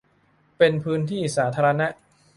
[0.57, 1.87] เป็นพื้นที่สาธารณะ